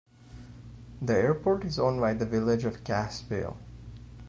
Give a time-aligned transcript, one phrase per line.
[0.99, 3.57] The airport is owned by the Village of Cassville.